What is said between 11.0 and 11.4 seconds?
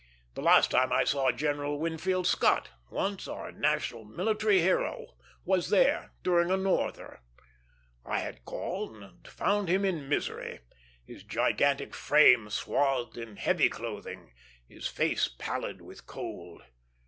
his